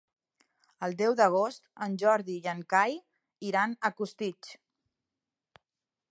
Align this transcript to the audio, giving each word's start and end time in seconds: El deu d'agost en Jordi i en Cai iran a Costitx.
El 0.85 0.95
deu 1.01 1.17
d'agost 1.17 1.63
en 1.87 1.97
Jordi 2.03 2.37
i 2.45 2.49
en 2.53 2.63
Cai 2.73 2.95
iran 3.49 3.75
a 3.89 3.91
Costitx. 3.99 4.55